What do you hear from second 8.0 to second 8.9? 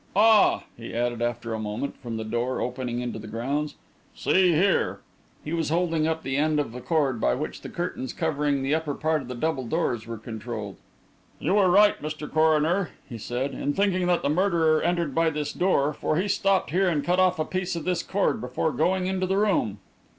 covering the